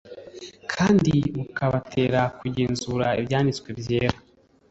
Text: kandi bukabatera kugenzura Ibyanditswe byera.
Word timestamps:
kandi 0.73 1.13
bukabatera 1.35 2.21
kugenzura 2.39 3.07
Ibyanditswe 3.19 3.69
byera. 3.79 4.17